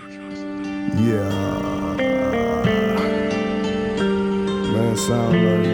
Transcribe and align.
Yeah. 0.00 1.28
Man, 4.70 4.96
sound 4.96 5.34
like. 5.34 5.66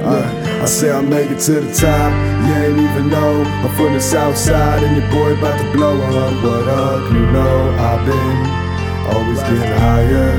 I, 0.00 0.08
uh, 0.08 0.62
I 0.62 0.64
say 0.64 0.90
I 0.90 1.02
make 1.02 1.30
it 1.30 1.38
to 1.40 1.60
the 1.60 1.74
top. 1.74 2.12
You 2.46 2.54
ain't 2.54 2.78
even 2.78 3.10
know. 3.10 3.42
I'm 3.42 3.76
from 3.76 3.92
the 3.92 4.00
south 4.00 4.38
side 4.38 4.82
and 4.82 4.96
your 4.96 5.10
boy 5.10 5.38
about 5.38 5.58
to 5.60 5.72
blow 5.72 6.00
up. 6.00 6.42
What 6.42 6.68
up? 6.68 7.12
You 7.12 7.26
know 7.30 7.70
I've 7.78 8.06
been 8.06 8.46
always 9.14 9.40
getting 9.40 9.78
higher. 9.80 10.32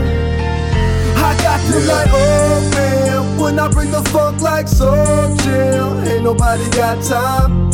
I 1.18 1.38
got 1.44 1.60
them 1.70 1.88
like, 1.88 2.10
oh 2.12 2.72
man, 2.74 3.40
when 3.40 3.60
I 3.60 3.68
bring 3.68 3.92
the 3.92 4.02
funk 4.10 4.42
like 4.42 4.68
so 4.68 5.36
chill. 5.44 6.02
Ain't 6.08 6.24
nobody 6.24 6.68
got 6.72 7.04
time. 7.04 7.72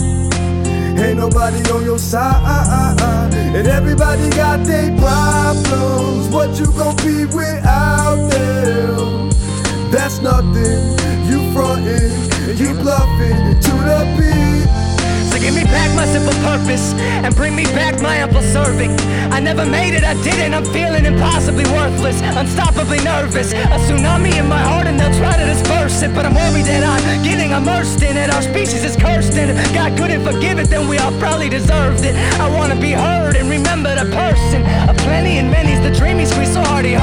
Ain't 1.02 1.18
nobody 1.18 1.62
on 1.72 1.86
your 1.86 1.98
side. 1.98 3.34
And 3.56 3.68
everybody 3.68 4.30
got 4.32 4.66
their 4.66 4.96
problems. 4.98 6.28
What 6.30 6.60
you 6.60 6.66
gon' 6.74 6.96
be 6.98 7.26
without 7.26 8.18
them? 8.30 9.30
That's 9.92 10.20
nothing. 10.22 10.98
You 11.30 11.40
frontin', 11.54 12.58
you 12.58 12.74
bluffing 12.74 13.60
give 15.50 15.58
me 15.58 15.64
back 15.66 15.90
my 15.96 16.06
simple 16.06 16.34
purpose 16.46 16.94
and 17.26 17.36
bring 17.36 17.56
me 17.56 17.64
back 17.74 18.00
my 18.02 18.16
ample 18.18 18.42
serving. 18.42 18.92
I 19.34 19.40
never 19.40 19.66
made 19.66 19.96
it, 19.96 20.04
I 20.04 20.14
didn't. 20.22 20.54
I'm 20.54 20.66
feeling 20.66 21.06
impossibly 21.06 21.64
worthless, 21.74 22.22
unstoppably 22.38 23.04
nervous. 23.04 23.52
A 23.54 23.78
tsunami 23.82 24.38
in 24.38 24.48
my 24.48 24.62
heart 24.62 24.86
and 24.86 25.00
they'll 25.00 25.18
try 25.18 25.36
to 25.38 25.46
disperse 25.46 26.04
it. 26.04 26.14
But 26.14 26.26
I'm 26.28 26.36
worried 26.36 26.66
that 26.66 26.84
I'm 26.86 27.24
getting 27.24 27.52
immersed 27.52 28.04
in 28.04 28.16
it. 28.16 28.30
Our 28.30 28.44
species 28.44 28.84
is 28.84 28.96
cursed 28.96 29.34
and 29.34 29.50
if 29.50 29.74
God 29.74 29.98
couldn't 29.98 30.24
forgive 30.24 30.60
it, 30.60 30.70
then 30.70 30.88
we 30.88 31.00
all 31.00 31.18
probably 31.18 31.50
deserved 31.50 32.06
it. 32.06 32.16
I 32.40 32.48
wanna 32.56 32.76
be 32.76 32.92
heard 32.92 33.36
and 33.36 33.50
remember 33.50 33.96
the 33.96 34.06
person. 34.14 34.62
A 34.88 34.94
plenty 34.94 35.40
and 35.40 35.50
many's 35.50 35.82
the 35.82 35.92
dream 35.98 36.20
he 36.20 36.26
squeezed 36.26 36.54
so 36.54 36.62
hard 36.62 36.86
he 36.86 36.94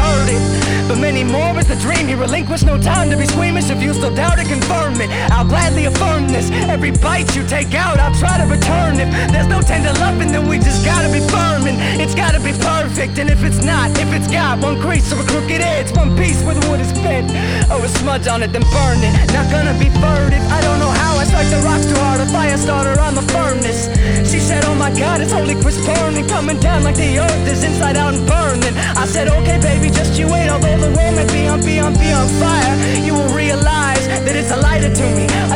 more 1.36 1.58
is 1.60 1.66
the 1.68 1.76
dream 1.76 2.08
he 2.08 2.14
relinquished. 2.14 2.64
No 2.64 2.80
time 2.80 3.10
to 3.10 3.16
be 3.16 3.26
squeamish. 3.26 3.68
If 3.70 3.82
you 3.82 3.92
still 3.92 4.14
doubt 4.14 4.38
it, 4.38 4.48
confirm 4.48 5.00
it. 5.00 5.10
I'll 5.30 5.46
gladly 5.46 5.84
affirm 5.84 6.28
this. 6.28 6.50
Every 6.68 6.90
bite 6.90 7.34
you 7.36 7.46
take 7.46 7.74
out, 7.74 7.98
I'll 7.98 8.16
try 8.16 8.38
to 8.38 8.46
return. 8.46 8.98
If 9.00 9.10
there's 9.32 9.48
no 9.48 9.60
tender 9.60 9.92
loving, 10.00 10.32
then 10.32 10.48
we 10.48 10.58
just 10.58 10.84
gotta 10.84 11.12
be 11.12 11.20
firm. 11.28 11.66
And 11.66 11.76
it's 12.00 12.14
gotta 12.14 12.40
be 12.40 12.52
perfect. 12.52 13.18
And 13.18 13.28
if 13.30 13.42
it's 13.44 13.62
not, 13.64 13.90
if 13.98 14.12
it's 14.16 14.30
got 14.30 14.62
one 14.62 14.80
crease 14.80 15.12
or 15.12 15.20
a 15.20 15.26
crooked 15.26 15.60
edge, 15.60 15.94
one 15.96 16.16
piece 16.16 16.42
where 16.42 16.54
the 16.54 16.64
wood 16.68 16.80
is 16.80 16.92
bent, 17.04 17.30
oh, 17.70 17.78
or 17.78 17.84
a 17.84 17.88
smudge 17.88 18.26
on 18.26 18.42
it, 18.42 18.52
then 18.52 18.64
burn 18.72 18.98
it. 19.04 19.12
Not 19.32 19.46
gonna 19.50 19.76
be 19.78 19.88
furtive. 20.00 20.44
I 20.56 20.60
don't 20.62 20.78
know 20.78 20.92
how 21.02 21.18
I 21.18 21.24
strike 21.24 21.50
the 21.50 21.60
rocks 21.68 21.86
too 21.86 21.98
hard. 22.00 22.20
A 22.20 22.26
fire 22.26 22.56
starter, 22.56 22.98
I'm 23.00 23.18
a 23.18 23.22
furnace. 23.34 23.88
She 24.30 24.40
said, 24.40 24.64
Oh 24.64 24.74
my 24.74 24.90
god, 24.90 25.20
it's 25.20 25.32
holy 25.32 25.54
crisp 25.60 25.84
burning, 25.86 26.26
coming 26.28 26.58
down 26.60 26.84
like 26.84 26.96
the 26.96 27.18
earth 27.18 27.48
is 27.48 27.64
inside 27.64 27.96
out 27.96 28.14
and 28.14 28.26
burning. 28.26 28.35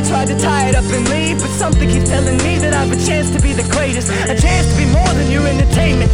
I 0.01 0.03
tried 0.03 0.29
to 0.29 0.39
tie 0.39 0.67
it 0.71 0.75
up 0.75 0.85
and 0.85 1.07
leave, 1.11 1.39
but 1.41 1.51
something 1.51 1.87
keeps 1.87 2.09
telling 2.09 2.39
me 2.39 2.57
that 2.57 2.73
I 2.73 2.85
have 2.85 2.91
a 2.91 3.05
chance 3.05 3.29
to 3.37 3.43
be 3.43 3.53
the 3.53 3.69
greatest, 3.69 4.09
a 4.09 4.35
chance 4.35 4.67
to 4.73 4.77
be 4.79 4.87
more 4.87 5.13
than 5.13 5.31
your 5.31 5.47
entertainment. 5.47 6.11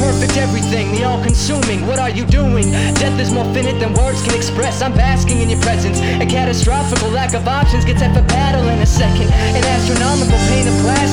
Perfect 0.00 0.38
everything, 0.38 0.92
the 0.92 1.04
all 1.04 1.22
consuming. 1.22 1.86
What 1.86 1.98
are 1.98 2.08
you 2.08 2.24
doing? 2.24 2.72
Death 2.98 3.20
is 3.20 3.30
more 3.32 3.44
finite 3.52 3.78
than 3.78 3.92
words 3.94 4.22
can 4.22 4.34
express. 4.34 4.82
I'm 4.82 4.92
basking 4.92 5.40
in 5.40 5.50
your 5.50 5.60
presence. 5.60 6.00
A 6.00 6.26
catastrophic 6.26 7.00
lack 7.12 7.34
of 7.34 7.46
options 7.46 7.84
gets 7.84 8.02
at 8.02 8.14
the 8.14 8.22
battle 8.22 8.66
in 8.68 8.78
a 8.80 8.86
second. 8.86 9.28
An 9.30 9.62
astronomical 9.62 10.38
pain 10.48 10.66
of 10.66 10.74
glass 10.80 11.09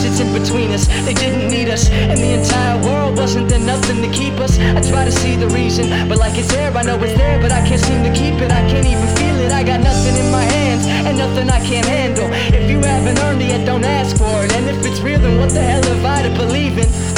They 1.07 1.13
didn't 1.13 1.47
need 1.49 1.69
us, 1.69 1.89
and 1.89 2.19
the 2.19 2.33
entire 2.33 2.83
world 2.83 3.15
wasn't 3.15 3.47
there 3.47 3.59
nothing 3.59 4.01
to 4.01 4.09
keep 4.09 4.33
us. 4.41 4.59
I 4.59 4.81
try 4.81 5.05
to 5.05 5.11
see 5.11 5.37
the 5.37 5.47
reason, 5.47 5.87
but 6.09 6.17
like 6.17 6.37
it's 6.37 6.51
there, 6.51 6.69
I 6.75 6.83
know 6.83 7.01
it's 7.01 7.15
there, 7.15 7.39
but 7.41 7.49
I 7.49 7.65
can't 7.65 7.79
seem 7.79 8.03
to 8.03 8.11
keep 8.11 8.35
it. 8.41 8.51
I 8.51 8.59
can't 8.69 8.85
even 8.85 9.07
feel 9.15 9.37
it. 9.39 9.53
I 9.53 9.63
got 9.63 9.79
nothing 9.79 10.17
in 10.17 10.29
my 10.33 10.43
hands, 10.43 10.85
and 10.85 11.17
nothing 11.17 11.49
I 11.49 11.65
can't 11.65 11.87
handle. 11.87 12.27
If 12.53 12.69
you 12.69 12.81
haven't 12.81 13.17
earned 13.19 13.41
it 13.41 13.47
yet, 13.47 13.65
don't 13.65 13.85
ask 13.85 14.17
for 14.17 14.43
it. 14.43 14.51
And 14.51 14.67
if 14.67 14.85
it's 14.85 14.99
real, 14.99 15.21
then 15.21 15.39
what 15.39 15.51
the 15.51 15.61
hell 15.61 15.81
have 15.81 16.03
I 16.03 16.23
to 16.23 16.29
believe 16.35 16.77
in? 16.77 17.16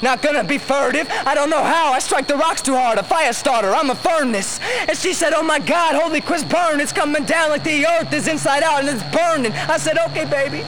Not 0.00 0.22
gonna 0.22 0.44
be 0.44 0.58
furtive. 0.58 1.08
I 1.26 1.34
don't 1.34 1.50
know 1.50 1.62
how. 1.62 1.92
I 1.92 1.98
strike 1.98 2.26
the 2.26 2.36
rocks 2.36 2.62
too 2.62 2.74
hard. 2.74 2.98
A 2.98 3.02
fire 3.02 3.32
starter. 3.32 3.74
I'm 3.74 3.90
a 3.90 3.94
furnace. 3.94 4.60
And 4.88 4.96
she 4.96 5.12
said, 5.12 5.32
Oh 5.34 5.42
my 5.42 5.58
God, 5.58 5.94
holy 5.94 6.20
Chris 6.20 6.44
burn. 6.44 6.80
It's 6.80 6.92
coming 6.92 7.24
down 7.24 7.50
like 7.50 7.64
the 7.64 7.86
earth 7.86 8.12
is 8.12 8.28
inside 8.28 8.62
out 8.62 8.80
and 8.80 8.88
it's 8.88 9.16
burning. 9.16 9.52
I 9.52 9.76
said, 9.76 9.98
Okay, 9.98 10.24
baby. 10.24 10.64